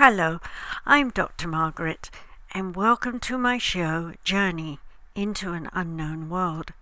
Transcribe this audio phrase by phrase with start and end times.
[0.00, 0.38] Hello,
[0.86, 1.48] I'm Dr.
[1.48, 2.08] Margaret,
[2.52, 4.78] and welcome to my show, Journey
[5.16, 6.72] into an Unknown World.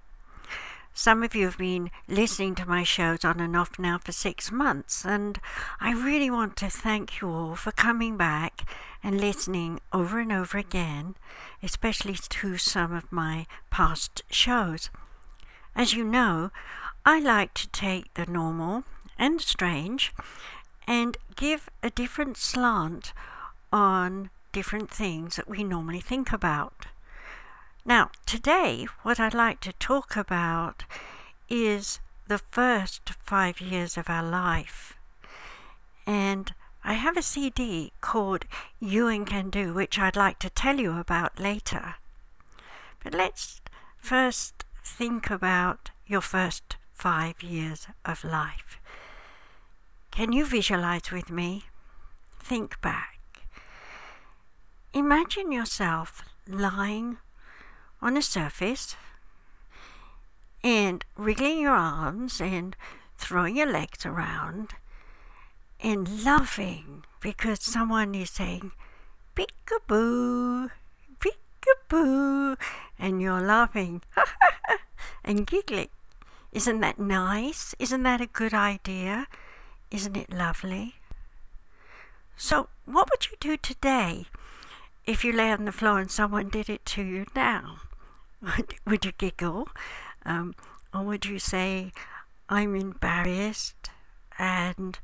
[0.93, 4.53] Some of you have been listening to my shows on and off now for six
[4.53, 5.41] months, and
[5.81, 8.69] I really want to thank you all for coming back
[9.03, 11.15] and listening over and over again,
[11.63, 14.91] especially to some of my past shows.
[15.75, 16.51] As you know,
[17.07, 18.85] I like to take the normal
[19.19, 20.13] and strange
[20.87, 23.13] and give a different slant
[23.73, 26.87] on different things that we normally think about.
[27.85, 30.85] Now, today, what I'd like to talk about
[31.49, 34.95] is the first five years of our life.
[36.07, 38.45] And I have a CD called
[38.81, 41.97] You Kandoo, which I'd like to tell you about later.
[43.03, 43.61] But let's
[43.99, 48.81] first think about your first five years of life.
[50.17, 51.65] Can you visualize with me?
[52.41, 53.19] Think back.
[54.95, 57.19] Imagine yourself lying
[58.01, 58.97] on a surface
[60.65, 62.75] and wriggling your arms and
[63.19, 64.71] throwing your legs around
[65.81, 68.73] and laughing because someone is saying
[69.37, 70.71] peekaboo,
[71.21, 72.57] peekaboo,
[72.99, 74.01] and you're laughing
[75.23, 75.91] and giggling.
[76.53, 77.75] Isn't that nice?
[77.79, 79.27] Isn't that a good idea?
[79.91, 80.97] Isn't it lovely?
[82.37, 84.27] So, what would you do today
[85.07, 87.79] if you lay on the floor and someone did it to you now?
[88.87, 89.69] Would, you giggle?
[90.25, 90.55] Um,
[90.93, 91.93] or would you say,
[92.49, 93.91] I'm embarrassed
[94.39, 94.99] and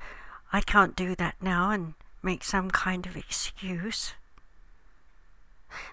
[0.52, 4.14] I can't do that now and make some kind of excuse?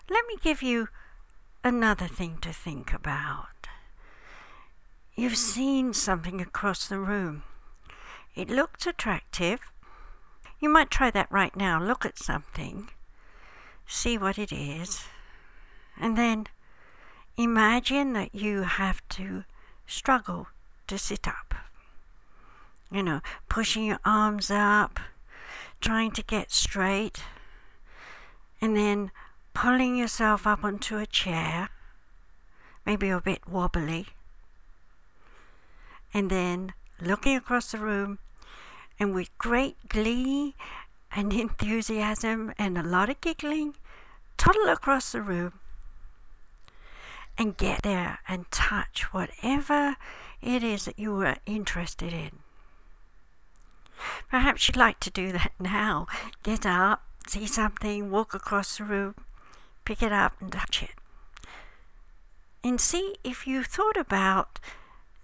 [0.10, 0.90] Let me give you
[1.64, 3.68] another thing to think about.
[5.16, 7.44] You've seen something across the room.
[8.40, 9.60] It looks attractive.
[10.62, 11.84] You might try that right now.
[11.84, 12.90] Look at something,
[13.86, 15.04] see what it is,
[16.00, 16.48] and then
[17.36, 19.44] imagine that you have to
[19.86, 20.48] struggle
[20.88, 21.54] to sit up.
[22.90, 23.20] You know,
[23.50, 25.02] pushing your arms up,
[25.82, 27.24] trying to get straight,
[28.62, 29.12] and then
[29.54, 31.72] pulling yourself up onto a chair,
[32.86, 34.08] maybe a bit wobbly,
[36.14, 36.72] and then
[37.02, 38.18] looking across the room
[39.00, 40.56] and with great glee
[41.16, 43.76] and enthusiasm and a lot of giggling,
[44.38, 45.54] toddle across the room
[47.38, 49.96] and get there and touch whatever
[50.42, 52.40] it is that you were interested in.
[54.30, 56.08] Perhaps you'd like to do that now.
[56.44, 59.16] Get up, see something, walk across the room,
[59.86, 60.92] pick it up and touch it.
[62.64, 64.60] And see if you thought about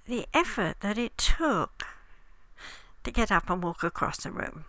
[0.08, 1.86] the effort that it took
[3.06, 4.66] to get up and walk across the room.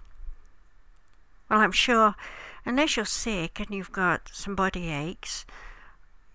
[1.49, 2.15] Well, I'm sure,
[2.65, 5.45] unless you're sick and you've got some body aches,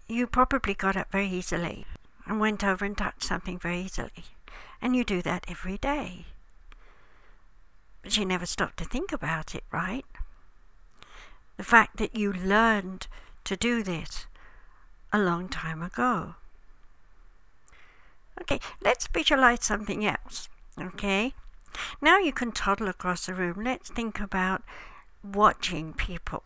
[0.08, 1.86] you probably got up very easily
[2.26, 4.26] and went over and touched something very easily.
[4.82, 6.26] And you do that every day.
[8.02, 10.06] But you never stop to think about it, right?
[11.58, 13.08] The fact that you learned
[13.44, 14.26] to do this
[15.14, 16.36] a long time ago.
[18.42, 20.50] Okay, let's visualize something else.
[20.80, 21.34] Okay,
[22.02, 23.64] now you can toddle across the room.
[23.64, 24.64] Let's think about
[25.24, 26.44] watching people.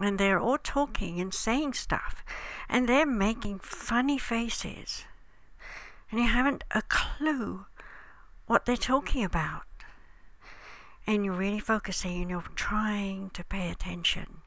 [0.00, 2.22] And they're all talking and saying stuff,
[2.68, 5.04] and they're making funny faces.
[6.10, 7.66] And you haven't a clue
[8.46, 9.62] what they're talking about.
[11.06, 14.38] And you're really focusing and you're trying to pay attention.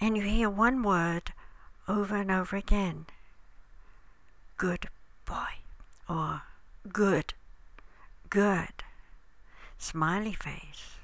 [0.00, 1.32] And you hear one word
[1.86, 3.06] over and over again
[4.56, 4.88] good
[5.26, 5.58] boy,
[6.08, 6.42] or
[6.92, 7.34] good,
[8.34, 8.82] good,
[9.78, 10.96] smiley face.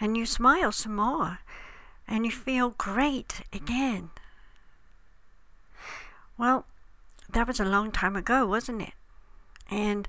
[0.00, 1.38] And you smile some more,
[2.08, 4.10] and you feel great again.
[6.36, 6.66] Well,
[7.32, 8.94] that was a long time ago, wasn't it?
[9.70, 10.08] And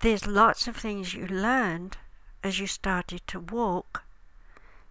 [0.00, 1.96] there's lots of things you learned
[2.44, 4.04] as you started to walk,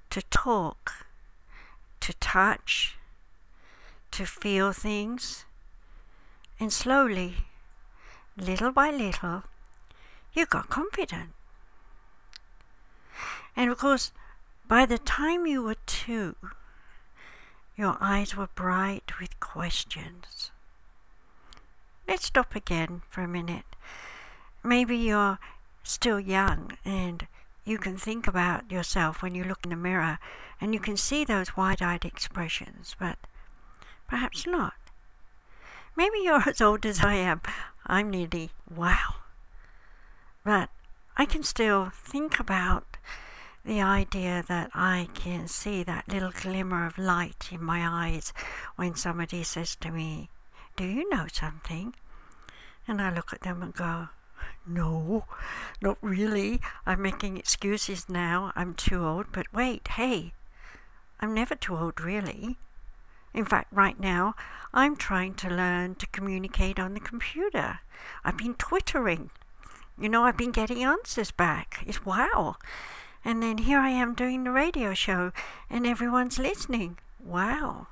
[0.10, 1.06] to talk,
[2.00, 2.98] to touch,
[4.10, 5.46] to feel things,
[6.60, 7.36] and slowly,
[8.36, 9.44] little by little,
[10.38, 11.32] you got confident.
[13.56, 14.12] And of course,
[14.68, 16.36] by the time you were two,
[17.76, 20.52] your eyes were bright with questions.
[22.08, 23.66] Let's stop again for a minute.
[24.64, 25.40] Maybe you're
[25.84, 27.26] still young and
[27.66, 30.20] you can think about yourself when you look in the mirror
[30.62, 33.18] and you can see those wide eyed expressions, but
[34.08, 34.76] perhaps not.
[35.96, 37.42] Maybe you're as old as I am.
[37.88, 39.16] I'm nearly, wow.
[40.48, 40.70] But
[41.18, 42.96] I can still think about
[43.66, 48.32] the idea that I can see that little glimmer of light in my eyes
[48.78, 50.30] when somebody says to me,
[50.78, 51.96] Do you know something?
[52.88, 54.08] And I look at them and go,
[54.66, 55.26] No,
[55.82, 56.62] not really.
[56.86, 58.54] I'm making excuses now.
[58.56, 59.26] I'm too old.
[59.34, 60.32] But wait, hey,
[61.20, 62.56] I'm never too old, really.
[63.34, 64.34] In fact, right now,
[64.74, 67.80] I'm trying to learn to communicate on the computer.
[68.24, 69.30] I've been twittering.
[70.00, 71.84] You know, I've been getting answers back.
[71.88, 72.58] It's wow.
[73.26, 75.32] And then here I am doing the radio show,
[75.70, 76.98] and everyone's listening.
[77.24, 77.88] Wow.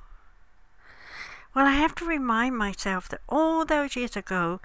[1.54, 4.60] Well, I have to remind myself that all those years ago,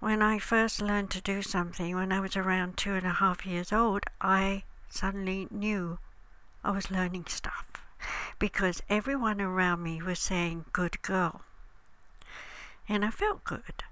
[0.00, 3.44] when I first learned to do something, when I was around two and a half
[3.44, 5.98] years old, I suddenly knew
[6.62, 7.66] I was learning stuff
[8.38, 11.40] because everyone around me was saying, Good girl.
[12.88, 13.82] And I felt good.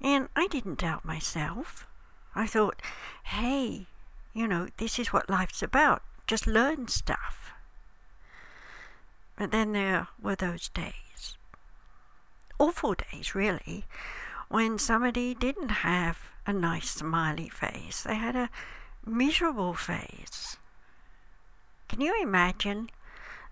[0.00, 1.86] And I didn't doubt myself.
[2.34, 2.80] I thought,
[3.24, 3.86] hey,
[4.32, 6.02] you know, this is what life's about.
[6.26, 7.52] Just learn stuff.
[9.36, 11.38] But then there were those days,
[12.58, 13.86] awful days really,
[14.48, 18.02] when somebody didn't have a nice smiley face.
[18.02, 18.50] They had a
[19.06, 20.56] miserable face.
[21.88, 22.90] Can you imagine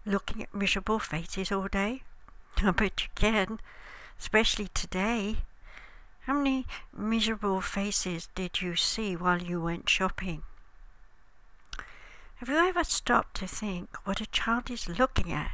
[0.05, 2.03] looking at miserable faces all day?
[2.59, 3.59] I bet you can,
[4.19, 5.39] especially today.
[6.29, 10.43] How many miserable faces did you see while you went shopping?
[12.37, 15.53] Have you ever stopped to think what a child is looking at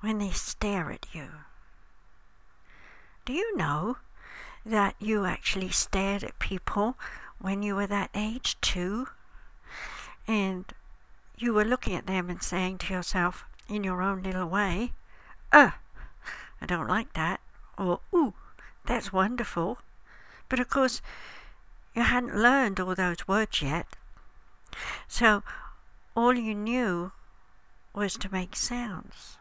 [0.00, 1.28] when they stare at you?
[3.26, 3.98] Do you know
[4.64, 6.96] that you actually stared at people
[7.38, 9.08] when you were that age too?
[10.26, 10.64] And
[11.36, 14.94] you were looking at them and saying to yourself, in your own little way,
[15.52, 15.72] uh,
[16.62, 17.42] I don't like that,
[17.76, 18.32] or ooh,
[18.86, 19.78] that's wonderful.
[20.48, 21.00] But of course,
[21.94, 23.86] you hadn't learned all those words yet.
[25.08, 25.42] So
[26.14, 27.12] all you knew
[27.94, 29.38] was to make sounds.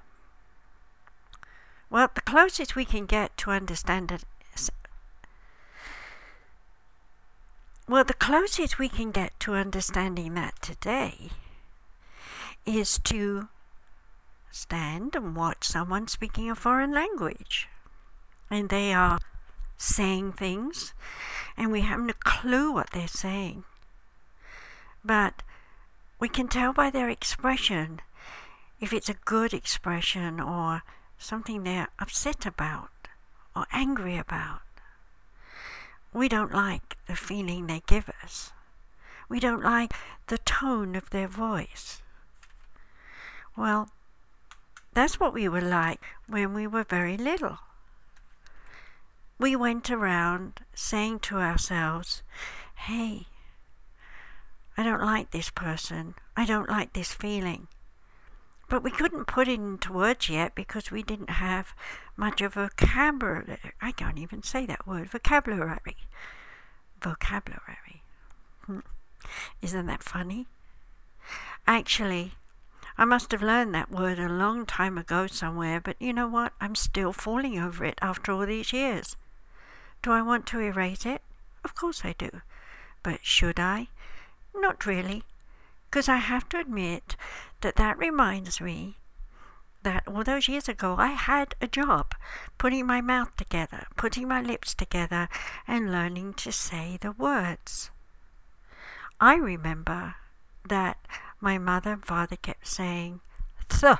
[1.89, 4.23] Well, the closest we can get to understand.
[7.87, 11.31] Well, the closest we can get to understanding that today
[12.65, 13.49] is to
[14.51, 17.67] stand and watch someone speaking a foreign language.
[18.49, 19.19] And they are
[19.83, 20.93] saying things,
[21.57, 23.63] and we haven't a clue what they're saying.
[25.03, 25.43] But
[26.19, 27.99] we can tell by their expression
[28.79, 30.83] if it's a good expression or
[31.17, 32.89] something they're upset about
[33.55, 34.61] or angry about.
[36.13, 38.51] We don't like the feeling they give us.
[39.27, 39.93] We don't like
[40.27, 42.01] the tone of their voice.
[43.57, 43.89] Well,
[44.93, 47.59] that's what we were like when we were very little.
[49.43, 52.23] We went around saying to ourselves,
[52.75, 53.27] hey,
[54.77, 56.15] I don't like this person.
[56.37, 57.67] I don't like this feeling.
[58.69, 61.75] But we couldn't put it into words yet because we didn't have
[62.15, 63.59] much of a vocabulary.
[63.81, 65.09] I can't even say that word.
[65.09, 65.97] Vocabulary.
[67.01, 68.01] Vocabulary.
[68.65, 68.79] Hmm.
[69.61, 70.47] Isn't that funny?
[71.67, 72.35] Actually,
[72.97, 76.53] I must have learned that word a long time ago somewhere, but you know what?
[76.61, 79.17] I'm still falling over it after all these years.
[80.03, 81.21] Do I want to erase it?
[81.63, 82.41] Of course I do.
[83.03, 83.87] But should I?
[84.53, 85.23] Not really,
[85.89, 87.15] because I have to admit
[87.61, 88.97] that that reminds me
[89.83, 92.15] that all those years ago I had a job
[92.57, 95.29] putting my mouth together, putting my lips together,
[95.67, 97.89] and learning to say the words.
[99.21, 100.15] I remember
[100.67, 100.97] that
[101.39, 103.21] my mother and father kept saying,
[103.69, 103.97] th,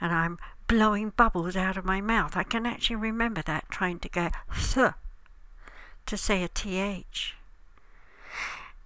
[0.00, 2.36] and I'm blowing bubbles out of my mouth.
[2.36, 4.92] I can actually remember that, trying to get th
[6.06, 7.34] to say a th.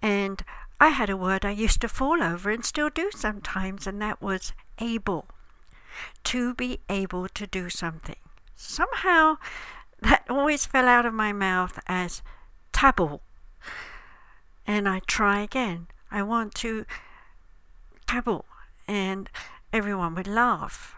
[0.01, 0.43] And
[0.79, 4.21] I had a word I used to fall over and still do sometimes, and that
[4.21, 5.25] was able.
[6.23, 8.15] To be able to do something.
[8.55, 9.37] Somehow
[10.01, 12.21] that always fell out of my mouth as
[12.71, 13.21] tabble.
[14.65, 15.87] And I try again.
[16.11, 16.85] I want to
[18.07, 18.45] tabble.
[18.87, 19.29] And
[19.73, 20.95] everyone would laugh.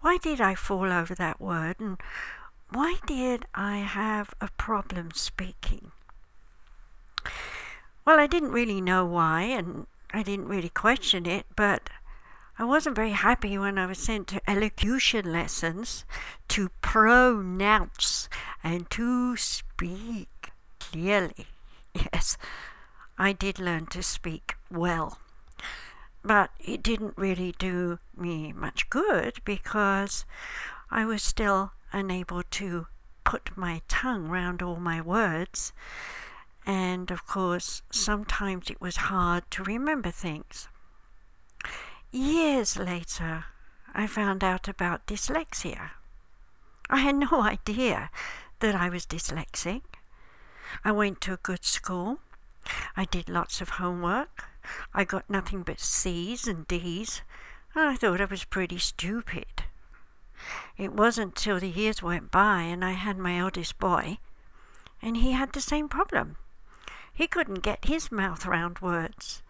[0.00, 1.80] Why did I fall over that word?
[1.80, 1.98] And
[2.70, 5.92] why did I have a problem speaking?
[8.04, 11.90] Well, I didn't really know why, and I didn't really question it, but
[12.58, 16.04] I wasn't very happy when I was sent to elocution lessons
[16.48, 18.28] to pronounce
[18.64, 20.50] and to speak
[20.80, 21.46] clearly.
[21.94, 22.36] Yes,
[23.18, 25.18] I did learn to speak well.
[26.28, 30.26] But it didn't really do me much good because
[30.90, 32.86] I was still unable to
[33.24, 35.72] put my tongue round all my words
[36.66, 40.68] And of course, sometimes it was hard to remember things.
[42.10, 43.46] Years later,
[43.94, 45.92] I found out about dyslexia.
[46.90, 48.10] I had no idea
[48.60, 49.82] that I was dyslexic.
[50.84, 52.18] I went to a good school.
[52.94, 54.44] I did lots of homework.
[54.94, 57.22] I got nothing but C's and D's.
[57.74, 59.64] And I thought I was pretty stupid.
[60.76, 64.18] It wasn't till the years went by and I had my eldest boy,
[65.02, 66.36] and he had the same problem.
[67.12, 69.42] He couldn't get his mouth round words,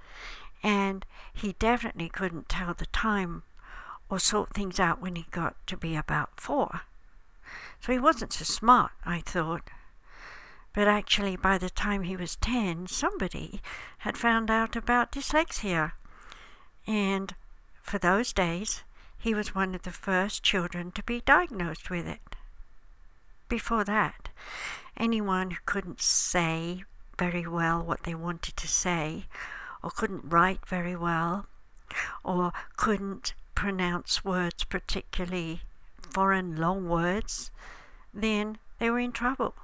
[0.63, 3.43] and he definitely couldn't tell the time
[4.09, 6.83] or sort things out when he got to be about four.
[7.81, 9.69] So he wasn't so smart, I thought.
[10.75, 13.61] But actually, by the time he was ten, somebody
[13.99, 15.93] had found out about dyslexia.
[16.87, 17.35] And
[17.83, 18.83] for those days,
[19.19, 22.37] he was one of the first children to be diagnosed with it.
[23.49, 24.29] Before that,
[24.97, 26.85] anyone who couldn't say
[27.19, 29.27] very well what they wanted to say,
[29.83, 31.47] or couldn't write very well,
[32.23, 35.63] or couldn't pronounce words, particularly
[36.01, 37.51] foreign long words,
[38.15, 39.55] then they were in trouble.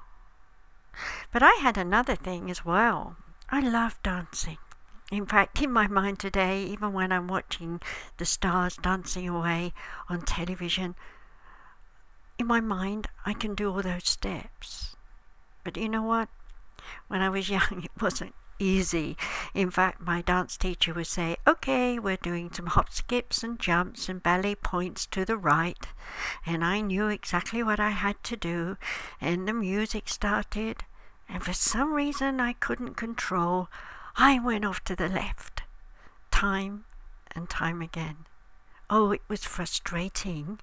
[1.33, 3.17] But I had another thing as well.
[3.51, 4.59] I love dancing.
[5.11, 7.81] In fact, in my mind today, even when I'm watching
[8.17, 9.73] the stars dancing away
[10.09, 10.95] on television,
[12.39, 14.97] in my mind, I can do all those steps.
[15.63, 16.29] But you know what?
[17.09, 19.17] When I was young, it wasn't easy.
[19.53, 24.09] In fact, my dance teacher would say, Okay, we're doing some hop skips and jumps
[24.09, 25.87] and ballet points to the right.
[26.47, 28.77] And I knew exactly what I had to do.
[29.21, 30.85] And the music started.
[31.29, 33.69] And for some reason I couldn't control,
[34.17, 35.63] I went off to the left.
[36.31, 36.85] Time
[37.35, 38.27] and time again.
[38.91, 40.61] Oh, it was frustrating.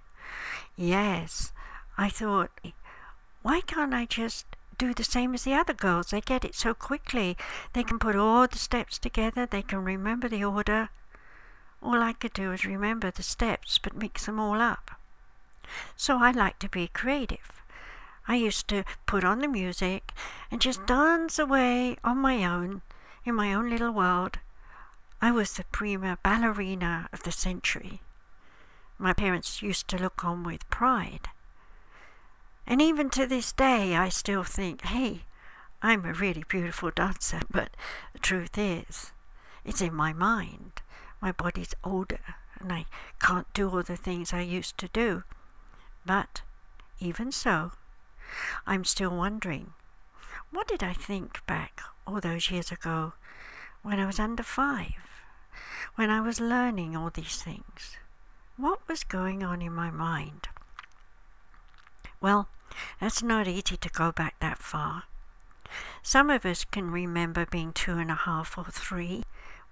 [0.76, 1.52] Yes,
[1.98, 2.52] I thought,
[3.42, 4.46] why can't I just
[4.82, 6.08] do the same as the other girls.
[6.08, 7.38] They get it so quickly.
[7.74, 10.90] They can put all the steps together, they can remember the order.
[11.84, 15.00] All I could do was remember the steps but mix them all up.
[15.96, 17.62] So I like to be creative.
[18.28, 20.14] I used to put on the music
[20.50, 22.82] and just dance away on my own,
[23.24, 24.40] in my own little world.
[25.22, 28.02] I was the prima ballerina of the century.
[28.98, 31.30] My parents used to look on with pride.
[32.66, 35.22] And even to this day, I still think, hey,
[35.82, 37.72] I'm a really beautiful dancer, but
[38.14, 39.12] the truth is,
[39.66, 40.82] it's in my mind.
[41.22, 42.20] My body's older
[42.60, 42.86] and I
[43.20, 45.24] can't do all the things I used to do.
[46.06, 46.42] But
[47.00, 47.72] even so,
[48.66, 49.74] I'm still wondering
[50.52, 53.14] what did I think back all those years ago
[53.82, 54.94] when I was under five,
[55.96, 57.98] when I was learning all these things?
[58.58, 60.50] What was going on in my mind?
[62.22, 62.48] Well,
[63.02, 65.04] it's not easy to go back that far.
[66.04, 69.24] Some of us can remember being two and a half or three.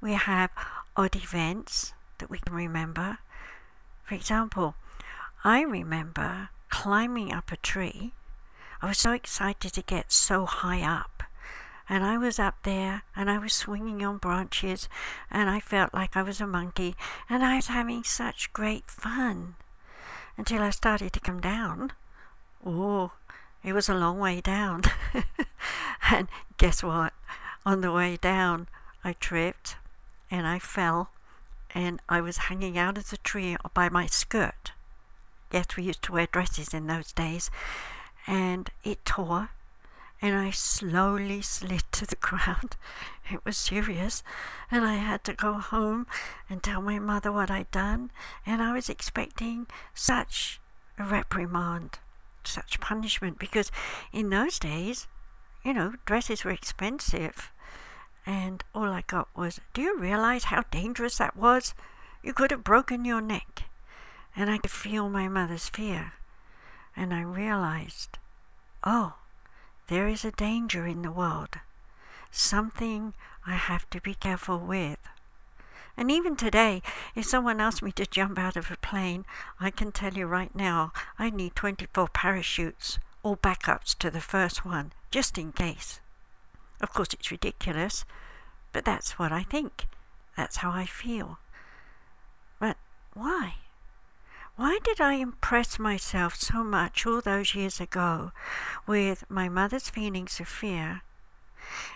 [0.02, 0.50] We have
[0.98, 3.20] odd events that we can remember.
[4.04, 4.74] For example,
[5.44, 8.14] I remember climbing up a tree.
[8.82, 11.24] I was so excited to get so high up.
[11.88, 14.90] And I was up there and I was swinging on branches
[15.30, 16.96] and I felt like I was a monkey
[17.30, 19.56] and I was having such great fun
[20.38, 21.92] until I started to come down
[22.66, 23.12] Oh,
[23.64, 24.84] it was a long way down.
[26.12, 27.14] and guess what?
[27.66, 28.68] On the way down,
[29.04, 29.78] I tripped
[30.30, 31.12] and I fell
[31.74, 34.74] and I was hanging out of the tree by my skirt.
[35.52, 37.50] Yes, we used to wear dresses in those days.
[38.28, 39.50] And it tore
[40.22, 42.76] and I slowly slid to the ground.
[43.32, 44.22] It was serious,
[44.70, 46.08] and I had to go home
[46.50, 48.12] and tell my mother what I'd done,
[48.46, 50.60] and I was expecting such
[50.98, 52.00] a reprimand
[52.48, 53.72] such punishment because
[54.12, 55.08] in those days,
[55.64, 57.52] you know, dresses were expensive.
[58.26, 61.74] And all I got was, Do you realize how dangerous that was?
[62.22, 63.64] You could have broken your neck.
[64.36, 66.14] And I could feel my mother's fear.
[66.96, 68.20] And I realized,
[68.84, 69.16] oh,
[69.88, 71.60] there is a danger in the world.
[72.32, 73.14] Something
[73.46, 75.00] I have to be careful with.
[76.00, 76.82] And even today,
[77.14, 79.26] if someone asked me to jump out of a plane,
[79.60, 84.64] I can tell you right now, I need 24 parachutes or backups to the first
[84.64, 86.00] one, just in case.
[86.80, 88.06] Of course, it's ridiculous,
[88.72, 89.88] but that's what I think.
[90.38, 91.40] That's how I feel.
[92.62, 92.78] But
[93.14, 93.56] why?
[94.56, 98.32] Why did I impress myself so much all those years ago
[98.88, 101.02] with my mother's feelings of fear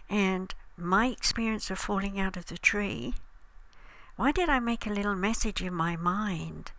[0.09, 3.13] and my experience of falling out of the tree
[4.15, 6.71] why did I make a little message in my mind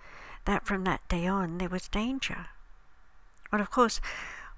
[0.45, 2.47] that from that day on there was danger?
[3.53, 4.01] Well, of course,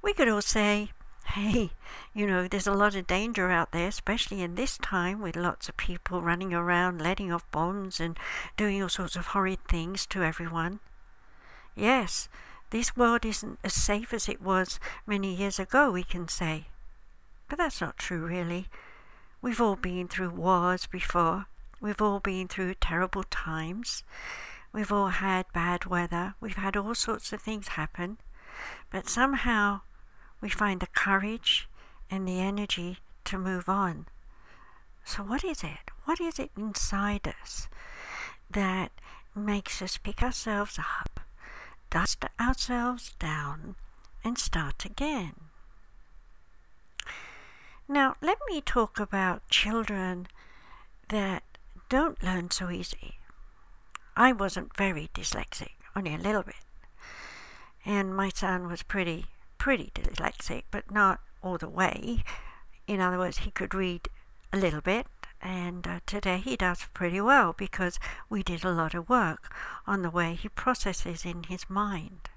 [0.03, 0.91] we could all say,
[1.29, 1.71] hey,
[2.15, 5.69] you know, there's a lot of danger out there, especially in this time with lots
[5.69, 8.19] of people running around, letting off bombs and
[8.57, 10.81] doing all sorts of horrid things to everyone.
[11.75, 12.29] Yes,
[12.71, 16.67] this world isn't as safe as it was many years ago, we can say.
[17.49, 18.69] But that's not true, really.
[19.41, 21.47] We've all been through wars before.
[21.81, 24.03] We've all been through terrible times.
[24.73, 26.35] We've all had bad weather.
[26.41, 28.19] We've had all sorts of things happen.
[28.91, 29.83] But somehow
[30.41, 31.69] we find the courage
[32.11, 34.07] and the energy to move on.
[35.05, 35.91] So, what is it?
[36.05, 37.69] What is it inside us
[38.51, 38.91] that
[39.35, 41.21] makes us pick ourselves up,
[41.91, 43.77] dust ourselves down,
[44.25, 45.35] and start again?
[47.89, 50.27] Now, let me talk about children
[51.09, 51.45] that
[51.89, 53.19] don't learn so easy.
[54.17, 56.57] I wasn't very dyslexic, only a little bit.
[57.85, 59.27] And my son was pretty
[59.59, 62.23] pretty dyslexic, but not all the way.
[62.87, 64.09] In other words, he could read
[64.53, 65.07] a little bit,
[65.43, 69.55] and uh, today he does pretty well because we did a lot of work
[69.87, 72.31] on the way he processes in his mind.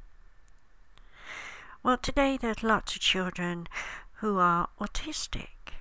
[1.83, 3.67] Well, today there's lots of children
[4.21, 5.73] who are autistic,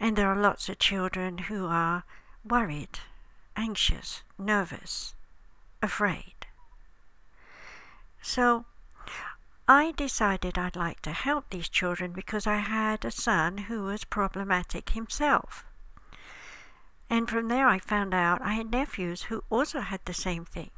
[0.00, 2.04] and there are lots of children who are
[2.44, 3.00] worried,
[3.56, 5.14] anxious, nervous,
[5.82, 6.46] afraid.
[8.22, 8.64] So,
[9.66, 14.04] I decided I'd like to help these children because I had a son who was
[14.04, 15.64] problematic himself.
[17.10, 20.70] And from there, I found out I had nephews who also had the same thing.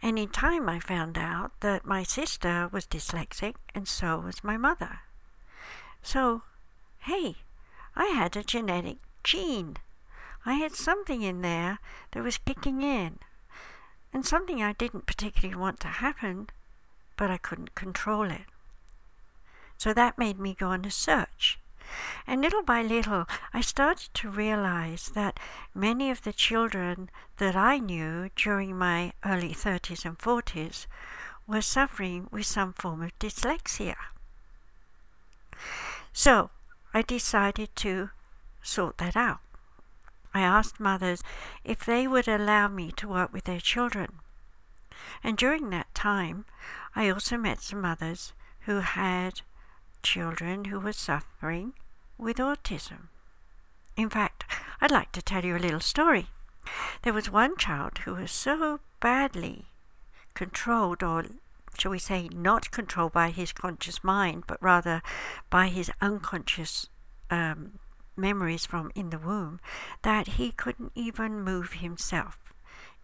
[0.00, 4.56] And in time, I found out that my sister was dyslexic, and so was my
[4.56, 5.00] mother.
[6.02, 6.42] So,
[6.98, 7.36] hey,
[7.94, 9.76] I had a genetic gene.
[10.44, 11.78] I had something in there
[12.10, 13.18] that was kicking in,
[14.12, 16.50] and something I didn't particularly want to happen,
[17.16, 18.46] but I couldn't control it.
[19.78, 21.58] So that made me go on a search.
[22.26, 25.38] And little by little, I started to realize that
[25.74, 30.86] many of the children that I knew during my early 30s and 40s
[31.46, 33.96] were suffering with some form of dyslexia.
[36.12, 36.50] So
[36.94, 38.10] I decided to
[38.62, 39.40] sort that out.
[40.34, 41.22] I asked mothers
[41.64, 44.20] if they would allow me to work with their children.
[45.22, 46.46] And during that time,
[46.94, 49.42] I also met some mothers who had
[50.02, 51.74] children who were suffering
[52.18, 53.08] with autism.
[53.96, 54.44] In fact,
[54.80, 56.28] I'd like to tell you a little story.
[57.02, 59.66] There was one child who was so badly
[60.34, 61.24] controlled, or
[61.78, 65.02] shall we say, not controlled by his conscious mind, but rather
[65.50, 66.86] by his unconscious
[67.30, 67.78] um,
[68.16, 69.60] memories from in the womb,
[70.02, 72.38] that he couldn't even move himself.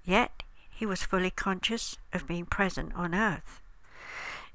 [0.04, 3.60] Yet he was fully conscious of being present on earth.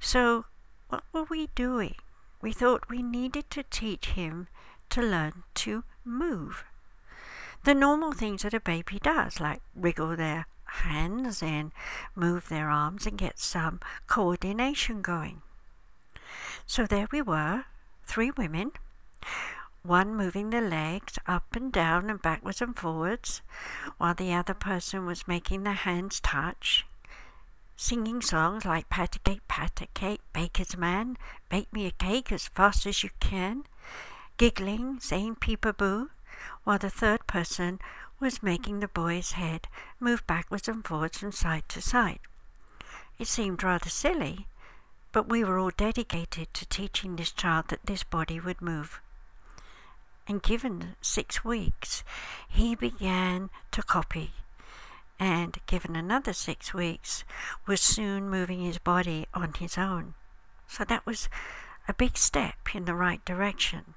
[0.00, 0.46] So,
[0.88, 1.94] what were we doing?
[2.40, 4.48] We thought we needed to teach him
[4.90, 6.64] to learn to move.
[7.64, 11.72] The normal things that a baby does, like wriggle their hands and
[12.14, 15.42] move their arms and get some coordination going.
[16.66, 17.64] So there we were,
[18.04, 18.72] three women,
[19.84, 23.42] one moving the legs up and down and backwards and forwards,
[23.98, 26.86] while the other person was making the hands touch,
[27.76, 31.18] singing songs like pat a cake, pat a cake, baker's man,
[31.50, 33.64] bake me a cake as fast as you can,
[34.38, 36.08] giggling, saying peep-a-boo,
[36.64, 37.78] while the third person
[38.18, 39.68] was making the boy's head
[40.00, 42.20] move backwards and forwards from side to side.
[43.18, 44.46] It seemed rather silly,
[45.12, 49.02] but we were all dedicated to teaching this child that this body would move.
[50.26, 52.02] And given six weeks,
[52.48, 54.32] he began to copy
[55.18, 57.24] and, given another six weeks,
[57.66, 60.14] was soon moving his body on his own.
[60.66, 61.28] So that was
[61.86, 63.94] a big step in the right direction.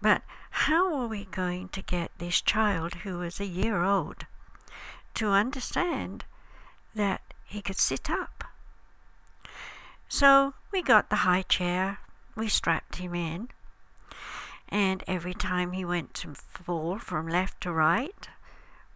[0.00, 4.26] But how are we going to get this child who was a year old
[5.14, 6.24] to understand
[6.94, 8.44] that he could sit up?
[10.08, 12.00] So we got the high chair,
[12.34, 13.48] we strapped him in,
[14.72, 18.30] and every time he went to fall from left to right,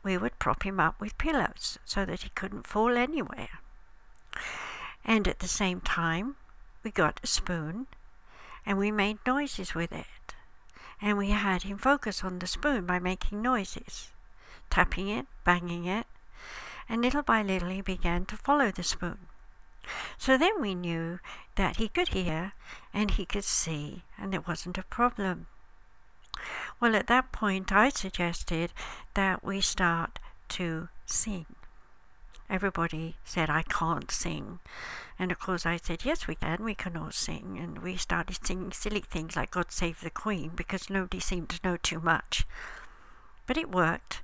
[0.03, 3.61] we would prop him up with pillows so that he couldn't fall anywhere.
[5.05, 6.37] And at the same time,
[6.83, 7.89] we got a spoon
[8.65, 10.35] and we made noises with it.
[11.03, 14.13] And we had him focus on the spoon by making noises,
[14.71, 16.07] tapping it, banging it,
[16.89, 19.19] and little by little he began to follow the spoon.
[20.17, 21.21] So then we knew
[21.57, 22.53] that he could hear
[22.95, 25.49] and he could see, and there wasn't a problem.
[26.81, 28.73] Well, at that point, I suggested
[29.15, 30.19] that we start
[30.51, 31.47] to sing.
[32.49, 34.61] everybody said I can't sing.
[35.19, 36.63] And of course, I said, yes, we can.
[36.63, 37.59] We can all sing.
[37.61, 41.61] And we started singing silly things like God Save the Queen because nobody seemed to
[41.65, 42.47] know too much.
[43.47, 44.23] But it worked.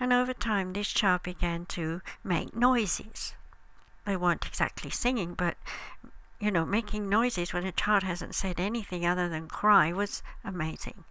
[0.00, 3.34] And over time, this child began to make noises.
[4.04, 5.56] They weren't exactly singing, but
[6.40, 11.04] you know, making noises when a child hasn't said anything other than cry was amazing.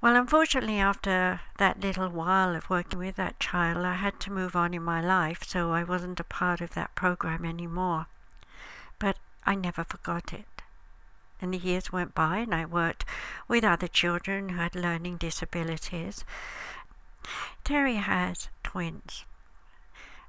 [0.00, 4.54] Well, unfortunately, after that little while of working with that child, I had to move
[4.54, 8.06] on in my life, so I wasn't a part of that program anymore.
[9.00, 10.62] But I never forgot it.
[11.40, 13.04] And the years went by, and I worked
[13.48, 16.24] with other children who had learning disabilities.
[17.64, 19.24] Terry has twins,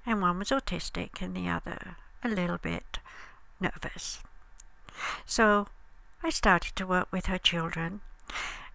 [0.04, 3.00] and one was autistic, and the other a little bit
[3.60, 4.20] nervous.
[5.28, 5.68] So
[6.24, 8.02] I started to work with her children,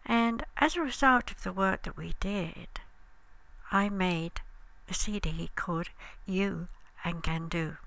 [0.07, 2.81] and as a result of the work that we did,
[3.73, 4.41] I made
[4.89, 5.89] a CD called
[6.27, 6.69] You
[7.05, 7.79] and Kandoo.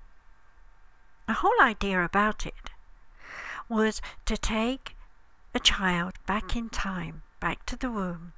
[1.26, 2.70] The whole idea about it
[3.68, 4.96] was to take
[5.54, 8.32] a child back in time, back to the womb,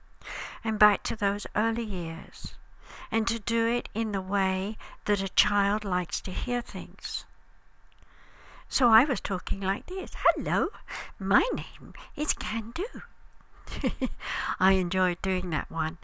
[0.64, 2.54] and back to those early years,
[3.10, 7.24] and to do it in the way that a child likes to hear things.
[8.68, 10.68] So I was talking like this Hello,
[11.18, 13.02] my name is Kandoo.
[14.60, 15.98] I enjoyed doing that one.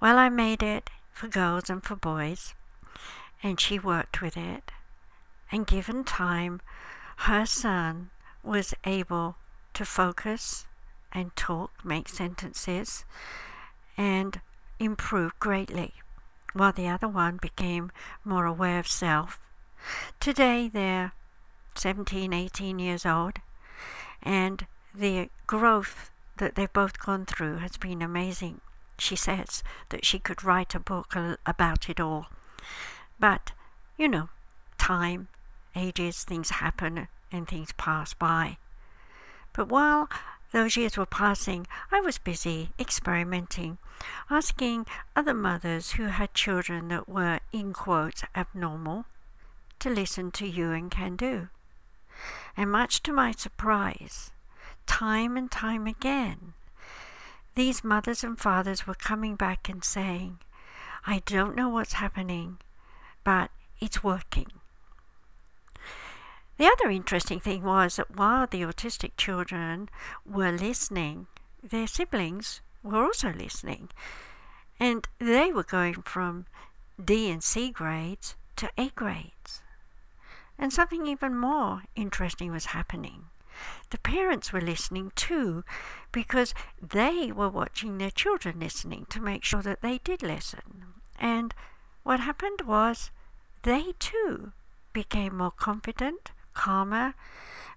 [0.00, 2.54] Well, I made it for girls and for boys,
[3.42, 4.72] and she worked with it.
[5.52, 6.60] And given time,
[7.18, 8.10] her son
[8.42, 9.36] was able
[9.74, 10.66] to focus
[11.12, 13.04] and talk, make sentences,
[13.96, 14.40] and
[14.78, 15.94] improve greatly,
[16.52, 17.90] while the other one became
[18.24, 19.40] more aware of self.
[20.18, 21.12] Today, they're
[21.74, 23.38] 17, 18 years old,
[24.22, 28.60] and the growth that they've both gone through has been amazing.
[28.98, 31.14] She says that she could write a book
[31.46, 32.26] about it all.
[33.18, 33.52] But,
[33.96, 34.30] you know,
[34.78, 35.28] time,
[35.76, 38.56] ages, things happen and things pass by.
[39.52, 40.08] But while
[40.52, 43.78] those years were passing, I was busy experimenting,
[44.30, 49.04] asking other mothers who had children that were, in quotes, abnormal,
[49.80, 51.50] to listen to you and Kandoo.
[52.56, 54.30] And much to my surprise,
[54.90, 56.52] time and time again,
[57.54, 60.38] these mothers and fathers were coming back and saying,
[61.06, 62.58] I don't know what's happening,
[63.22, 64.48] but it's working.
[66.58, 69.88] The other interesting thing was that while the autistic children
[70.26, 71.28] were listening,
[71.62, 73.90] their siblings were also listening.
[74.80, 76.46] And they were going from
[77.02, 79.62] D and C grades to A grades.
[80.58, 83.29] And something even more interesting was happening.
[83.90, 85.64] The parents were listening too
[86.12, 90.94] because they were watching their children listening to make sure that they did listen.
[91.18, 91.54] And
[92.02, 93.10] what happened was
[93.62, 94.52] they too
[94.92, 97.14] became more confident, calmer,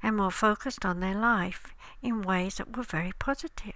[0.01, 3.73] and more focused on their life in ways that were very positive.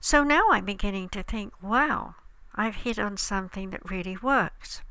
[0.00, 2.14] So now I'm beginning to think, wow,
[2.54, 4.82] I've hit on something that really works.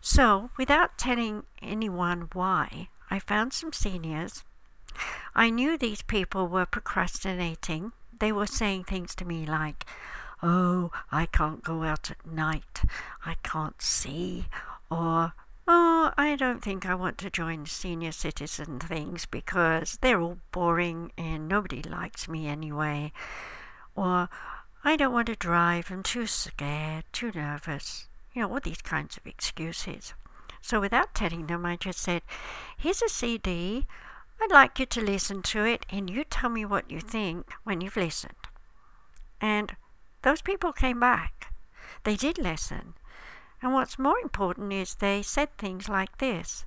[0.00, 4.44] So, without telling anyone why, I found some seniors.
[5.34, 7.92] I knew these people were procrastinating.
[8.18, 9.86] They were saying things to me like,
[10.42, 12.82] Oh, I can't go out at night.
[13.24, 14.46] I can't see.
[14.90, 15.32] Or,
[15.66, 21.12] Oh, I don't think I want to join senior citizen things because they're all boring
[21.16, 23.12] and nobody likes me anyway.
[23.94, 24.28] Or,
[24.84, 25.90] I don't want to drive.
[25.90, 30.12] I'm too scared, too nervous you know, all these kinds of excuses.
[30.60, 32.22] So without telling them, I just said,
[32.76, 33.86] Here's a CD.
[34.40, 37.80] I'd like you to listen to it, and you tell me what you think when
[37.80, 38.34] you've listened.
[39.40, 39.76] And
[40.22, 41.52] those people came back.
[42.04, 42.94] They did listen.
[43.62, 46.66] And what's more important is they said things like this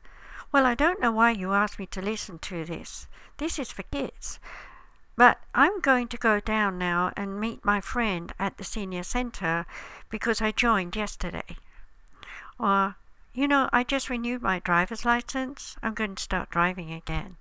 [0.51, 3.08] Well, I don't know why you asked me to listen to this.
[3.38, 4.39] This is for kids.
[5.15, 9.65] But I'm going to go down now and meet my friend at the senior center
[10.10, 11.58] because I joined yesterday.
[12.60, 12.95] Or,
[13.34, 15.75] you know, I just renewed my driver's license.
[15.84, 17.38] I'm going to start driving again.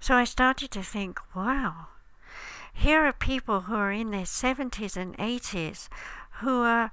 [0.00, 1.88] So I started to think, wow,
[2.72, 5.88] here are people who are in their 70s and 80s
[6.40, 6.92] who are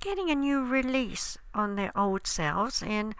[0.00, 3.14] getting a new release on their old selves and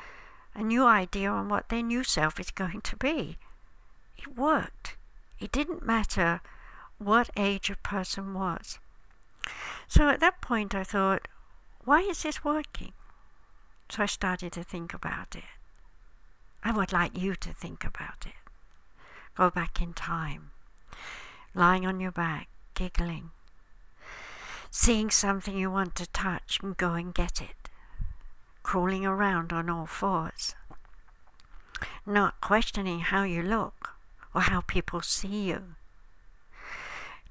[0.55, 3.37] a new idea on what their new self is going to be.
[4.17, 4.97] It worked.
[5.39, 6.41] It didn't matter
[6.99, 8.79] what age a person was.
[9.89, 11.27] So at that point, I thought,
[11.85, 12.93] why is this working?
[13.89, 15.45] So I started to think about it.
[16.63, 18.50] I would like you to think about it.
[19.41, 20.51] Go back in time,
[21.55, 23.31] lying on your back, giggling,
[24.71, 27.71] seeing something you want to touch and go and get it.
[28.63, 30.55] crawling around on all fours,
[32.05, 33.95] not questioning how you look
[34.35, 35.75] or how people see you.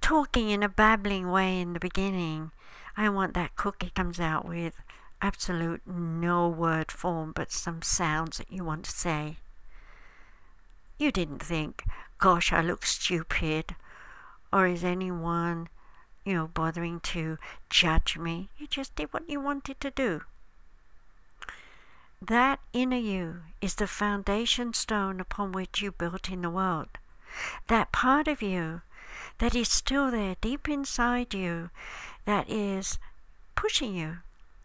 [0.02, 2.50] Talking in a babbling way in the beginning,
[2.98, 4.82] I want that cookie comes out with
[5.22, 9.38] absolute no word form but some sounds that you want to say.
[11.00, 11.86] You didn't think,
[12.18, 13.78] gosh, I look stupid,
[14.52, 15.70] or is anyone,
[16.26, 17.38] you know, bothering to
[17.70, 18.50] judge me?
[18.58, 20.24] You just did what you wanted to do.
[22.22, 26.90] That inner you is the foundation stone upon which you built in the world.
[27.68, 28.82] That part of you
[29.38, 31.70] that is still there deep inside you
[32.26, 33.00] that is
[33.56, 34.18] pushing you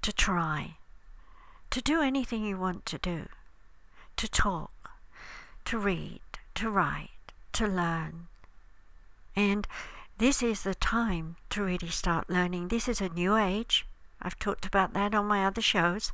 [0.02, 0.78] to try,
[1.70, 3.28] to do anything you want to do,
[4.16, 4.72] to talk,
[5.66, 6.20] to read,
[6.54, 7.10] to write,
[7.52, 8.26] to learn.
[9.36, 9.66] And
[10.18, 12.68] this is the time to really start learning.
[12.68, 13.86] This is a new age.
[14.22, 16.12] I've talked about that on my other shows.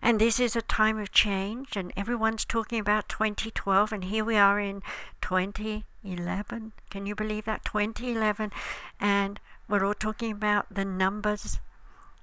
[0.00, 4.36] And this is a time of change, and everyone's talking about 2012, and here we
[4.36, 4.82] are in
[5.20, 6.72] 2011.
[6.90, 7.64] Can you believe that?
[7.64, 8.50] 2011.
[8.98, 11.60] And we're all talking about the numbers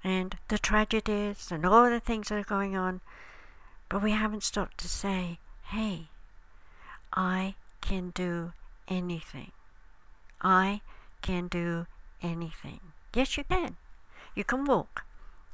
[0.03, 2.99] and the tragedies and all the things that are going on.
[3.87, 6.09] But we haven't stopped to say, hey,
[7.13, 8.53] I can do
[8.87, 9.51] anything.
[10.41, 10.81] I
[11.21, 11.87] can do
[12.21, 12.79] anything.
[13.13, 13.77] Yes, you can.
[14.35, 15.05] You can walk.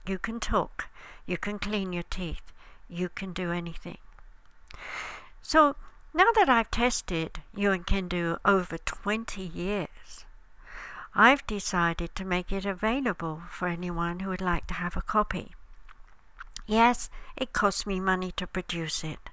[0.05, 0.89] You can talk.
[1.25, 2.51] You can clean your teeth.
[2.89, 3.97] You can do anything.
[5.41, 5.75] So
[6.13, 10.25] now that I've tested you and Kandoo over 20 years,
[11.15, 15.53] I've decided to make it available for anyone who would like to have a copy.
[16.67, 19.29] Yes, it costs me money to produce it.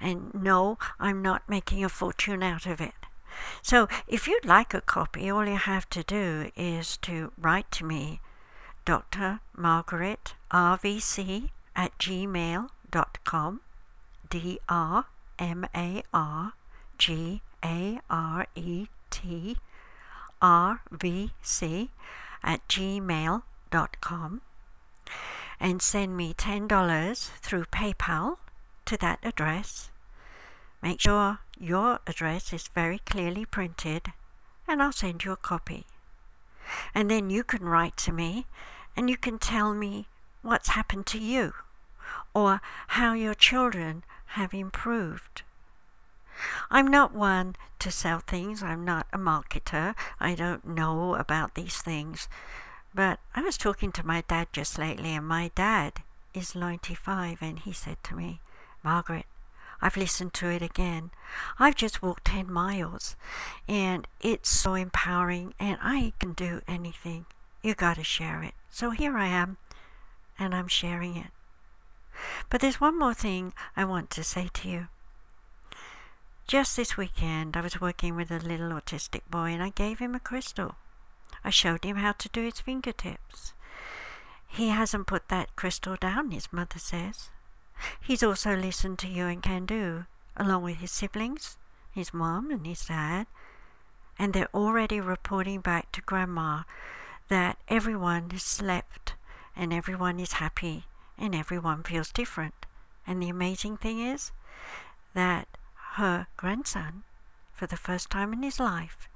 [0.00, 2.94] And no, I'm not making a fortune out of it.
[3.62, 7.84] So if you'd like a copy, all you have to do is to write to
[7.84, 8.20] me,
[8.84, 9.40] Dr.
[9.56, 13.60] Margaret RVC at gmail.com,
[14.30, 15.06] D R
[15.38, 16.52] M A R
[16.98, 19.56] G A R E T
[20.40, 21.90] R V C
[22.42, 24.40] at gmail.com
[25.60, 28.36] and send me $10 through PayPal
[28.86, 29.90] to that address.
[30.82, 34.12] Make sure your address is very clearly printed
[34.68, 35.86] and I'll send you a copy.
[36.94, 38.46] And then you can write to me
[38.96, 40.06] and you can tell me
[40.42, 41.54] what's happened to you
[42.34, 45.42] or how your children have improved.
[46.70, 48.62] I'm not one to sell things.
[48.62, 49.94] I'm not a marketer.
[50.18, 52.28] I don't know about these things.
[52.94, 57.58] But I was talking to my dad just lately, and my dad is 95, and
[57.58, 58.40] he said to me,
[58.84, 59.26] Margaret,
[59.80, 61.10] I've listened to it again.
[61.58, 63.16] I've just walked 10 miles,
[63.66, 67.26] and it's so empowering, and I can do anything.
[67.62, 68.54] You got to share it.
[68.70, 69.56] So here I am,
[70.38, 71.30] and I'm sharing it.
[72.50, 74.88] But there's one more thing I want to say to you.
[76.46, 80.14] Just this weekend, I was working with a little autistic boy and I gave him
[80.14, 80.76] a crystal.
[81.42, 83.54] I showed him how to do his fingertips.
[84.46, 87.30] He hasn't put that crystal down, his mother says.
[88.00, 90.06] He's also listened to you and Kandoo,
[90.36, 91.56] along with his siblings,
[91.92, 93.26] his mom and his dad,
[94.18, 96.64] and they're already reporting back to grandma
[97.28, 99.14] that everyone has slept
[99.56, 100.84] and everyone is happy
[101.16, 102.66] and everyone feels different.
[103.06, 104.32] And the amazing thing is
[105.14, 105.48] that
[105.94, 107.04] her grandson,
[107.52, 109.08] for the first time in his life,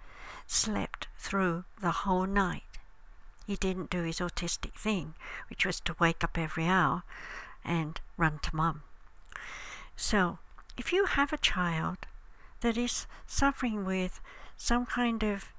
[0.46, 2.78] slept through the whole night.
[3.46, 5.14] He didn't do his autistic thing,
[5.48, 7.02] which was to wake up every hour
[7.64, 8.82] and run to mum.
[9.96, 10.38] So,
[10.76, 11.98] if you have a child
[12.60, 14.20] that is suffering with
[14.56, 15.52] some kind of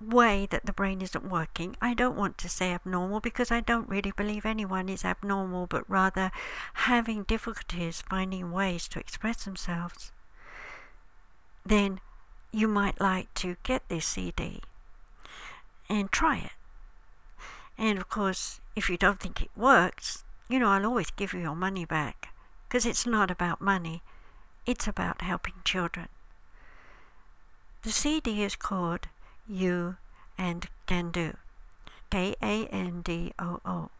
[0.00, 1.76] way that the brain isn't working.
[1.80, 5.88] I don't want to say abnormal because I don't really believe anyone is abnormal, but
[5.90, 6.30] rather
[6.72, 10.10] having difficulties finding ways to express themselves
[11.64, 12.00] then
[12.52, 14.60] you might like to get this CD
[15.88, 16.52] and try it.
[17.78, 21.40] And of course, if you don't think it works, you know, I'll always give you
[21.40, 22.34] your money back
[22.68, 24.02] because it's not about money,
[24.66, 26.08] it's about helping children.
[27.82, 29.06] The CD is called
[29.48, 29.96] You
[30.36, 31.36] and Kandoo.
[32.10, 33.90] K A N D O O.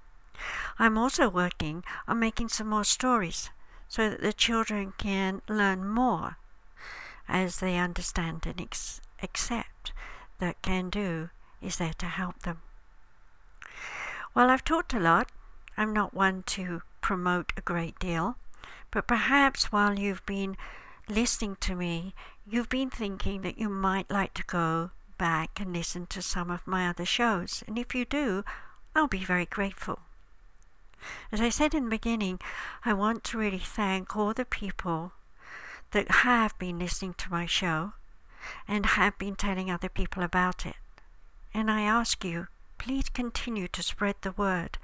[0.78, 3.50] I'm also working on making some more stories
[3.88, 6.36] so that the children can learn more
[7.28, 9.92] as they understand and ex- accept
[10.38, 11.30] that Kandoo
[11.62, 12.62] is there to help them.
[14.34, 15.30] Well, I've talked a lot.
[15.80, 18.36] I'm not one to promote a great deal,
[18.90, 20.58] but perhaps while you've been
[21.08, 22.14] listening to me,
[22.46, 26.66] you've been thinking that you might like to go back and listen to some of
[26.66, 27.64] my other shows.
[27.66, 28.44] And if you do,
[28.94, 30.00] I'll be very grateful.
[31.32, 32.40] As I said in the beginning,
[32.84, 35.12] I want to really thank all the people
[35.92, 37.94] that have been listening to my show
[38.68, 40.76] and have been telling other people about it.
[41.54, 44.76] And I ask you, please continue to spread the word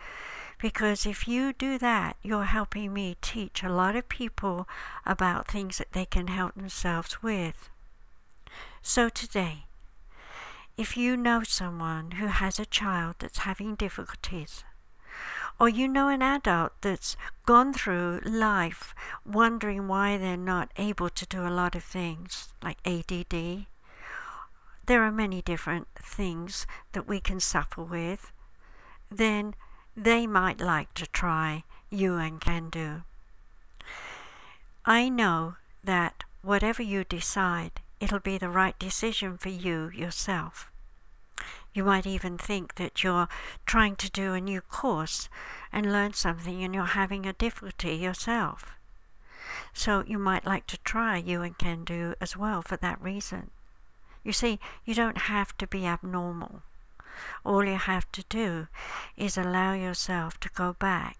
[0.58, 4.68] because if you do that, you're helping me teach a lot of people
[5.04, 7.68] about things that they can help themselves with.
[8.82, 9.66] So today,
[10.76, 14.64] if you know someone who has a child that's having difficulties,
[15.58, 17.16] or you know an adult that's
[17.46, 22.78] gone through life wondering why they're not able to do a lot of things like
[22.86, 23.66] ADD,
[24.86, 28.32] there are many different things that we can suffer with,
[29.10, 29.54] then
[29.96, 33.02] they might like to try you and Kandoo.
[34.84, 40.70] I know that whatever you decide, it'll be the right decision for you yourself.
[41.72, 43.28] You might even think that you're
[43.64, 45.28] trying to do a new course
[45.72, 48.72] and learn something and you're having a difficulty yourself.
[49.72, 53.50] So you might like to try you and Kandoo as well for that reason.
[54.24, 56.62] You see, you don't have to be abnormal.
[57.44, 58.68] All you have to do
[59.16, 61.18] is allow yourself to go back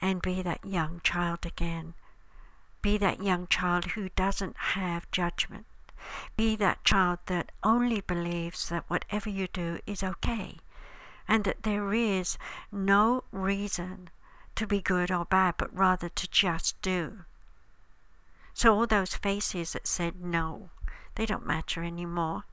[0.00, 1.94] and be that young child again.
[2.82, 5.66] Be that young child who doesn't have judgment.
[6.36, 10.58] Be that child that only believes that whatever you do is okay
[11.28, 12.36] and that there is
[12.70, 14.10] no reason
[14.56, 17.24] to be good or bad, but rather to just do.
[18.54, 20.70] So all those faces that said no,
[21.14, 22.44] they don't matter anymore.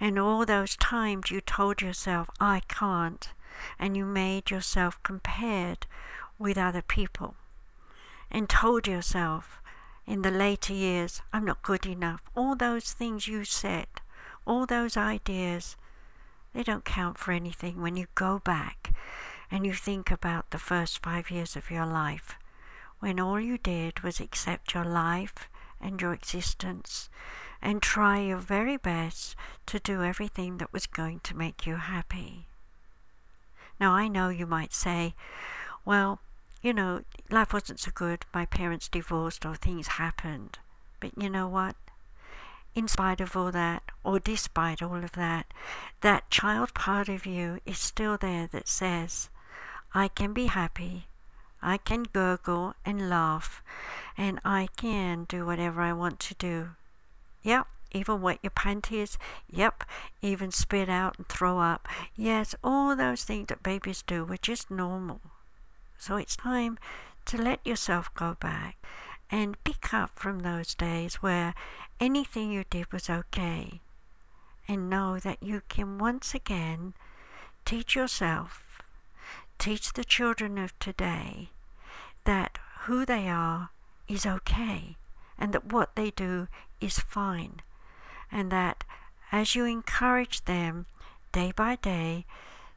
[0.00, 3.32] And all those times you told yourself, I can't,
[3.78, 5.86] and you made yourself compared
[6.38, 7.34] with other people,
[8.30, 9.60] and told yourself
[10.06, 12.22] in the later years, I'm not good enough.
[12.34, 13.88] All those things you said,
[14.46, 15.76] all those ideas,
[16.54, 18.92] they don't count for anything when you go back
[19.50, 22.36] and you think about the first five years of your life,
[23.00, 25.48] when all you did was accept your life
[25.80, 27.08] and your existence
[27.60, 29.34] and try your very best
[29.66, 32.46] to do everything that was going to make you happy.
[33.80, 35.14] Now, I know you might say,
[35.84, 36.20] well,
[36.62, 40.58] you know, life wasn't so good, my parents divorced, or things happened.
[41.00, 41.76] But you know what?
[42.74, 45.46] In spite of all that, or despite all of that,
[46.00, 49.30] that child part of you is still there that says,
[49.94, 51.06] I can be happy,
[51.62, 53.62] I can gurgle and laugh,
[54.16, 56.70] and I can do whatever I want to do.
[57.42, 59.18] Yep, even wet your panties.
[59.50, 59.84] Yep,
[60.22, 61.88] even spit out and throw up.
[62.16, 65.20] Yes, all those things that babies do were just normal.
[65.98, 66.78] So it's time
[67.26, 68.76] to let yourself go back
[69.30, 71.54] and pick up from those days where
[72.00, 73.80] anything you did was okay.
[74.66, 76.94] And know that you can once again
[77.64, 78.82] teach yourself,
[79.58, 81.50] teach the children of today
[82.24, 83.70] that who they are
[84.06, 84.96] is okay
[85.38, 86.48] and that what they do
[86.80, 87.60] is fine.
[88.30, 88.84] And that
[89.32, 90.86] as you encourage them
[91.32, 92.26] day by day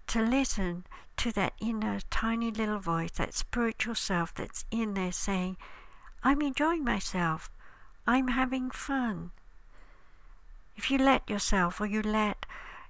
[0.07, 0.85] to listen
[1.17, 5.57] to that inner tiny little voice, that spiritual self that's in there saying,
[6.23, 7.49] I'm enjoying myself,
[8.07, 9.31] I'm having fun.
[10.75, 12.45] If you let yourself or you let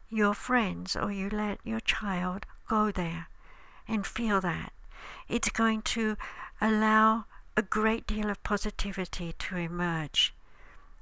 [0.09, 3.27] your friends or you let your child go there
[3.87, 4.71] and feel that,
[5.27, 6.15] it's going to
[6.59, 7.25] allow
[7.57, 10.33] a great deal of positivity to emerge.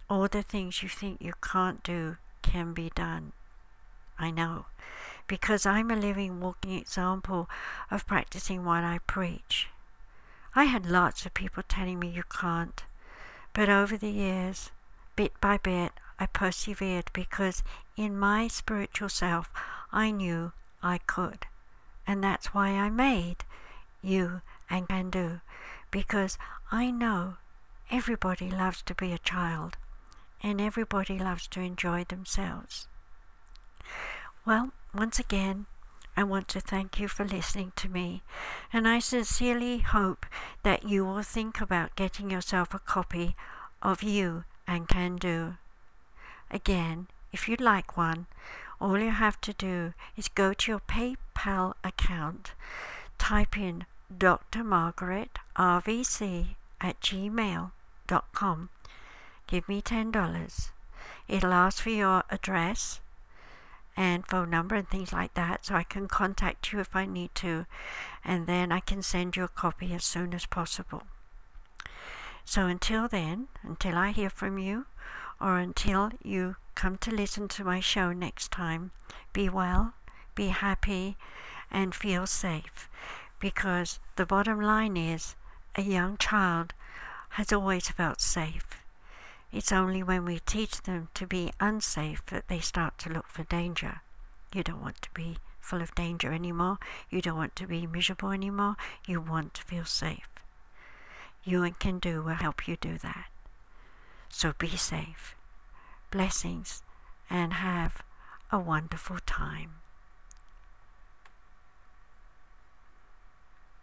[0.09, 3.31] All the things you think you can't do can be done.
[4.17, 4.65] I know,
[5.27, 7.47] because I'm a living, walking example
[7.91, 9.69] of practicing what I preach.
[10.55, 12.83] I had lots of people telling me you can't,
[13.53, 14.71] but over the years,
[15.15, 17.63] bit by bit, I persevered because
[17.95, 19.51] in my spiritual self,
[19.91, 21.45] I knew I could.
[22.07, 23.45] And that's why I made
[24.01, 25.41] you and Kandoo
[25.91, 26.37] because
[26.71, 27.35] I know
[27.91, 29.77] everybody loves to be a child
[30.41, 32.87] and everybody loves to enjoy themselves.
[34.45, 35.65] Well, once again,
[36.17, 38.23] I want to thank you for listening to me,
[38.73, 40.25] and I sincerely hope
[40.63, 43.35] that you will think about getting yourself a copy
[43.81, 45.57] of You and Kandoo.
[46.51, 48.25] Again, if you'd like one,
[48.81, 52.53] all you have to do is go to your PayPal account,
[53.17, 53.85] type in
[54.15, 54.63] Dr.
[54.63, 58.69] Margaret RVC at gmail.com.
[59.49, 60.69] Give me $10.
[61.27, 63.01] It'll ask for your address
[63.97, 67.33] and phone number and things like that so I can contact you if I need
[67.35, 67.65] to
[68.23, 71.01] and then I can send you a copy as soon as possible.
[72.45, 74.85] So until then, until I hear from you
[75.41, 78.91] or until you come to listen to my show next time,
[79.33, 79.93] be well,
[80.35, 81.17] be happy,
[81.71, 82.87] and feel safe
[83.39, 85.35] because the bottom line is
[85.73, 86.75] a young child
[87.29, 88.67] has always felt safe.
[89.51, 93.43] It's only when we teach them to be unsafe that they start to look for
[93.45, 94.01] danger.
[94.53, 96.77] You don't want to be full of danger anymore.
[97.09, 98.75] You don't want to be miserable anymore.
[99.07, 100.29] You want to feel safe.
[101.43, 103.27] You and Kandoo will help you do that.
[104.29, 105.35] So be safe.
[106.11, 106.83] Blessings
[107.29, 108.03] and have
[108.51, 109.75] a wonderful time.